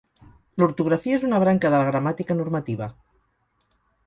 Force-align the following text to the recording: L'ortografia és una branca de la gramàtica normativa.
L'ortografia 0.61 1.19
és 1.19 1.25
una 1.27 1.41
branca 1.43 1.71
de 1.75 1.83
la 1.83 1.91
gramàtica 1.91 2.39
normativa. 2.41 2.89